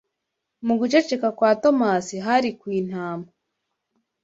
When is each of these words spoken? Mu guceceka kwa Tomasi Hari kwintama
Mu 0.65 0.73
guceceka 0.79 1.27
kwa 1.37 1.49
Tomasi 1.61 2.17
Hari 2.27 2.49
kwintama 2.59 3.27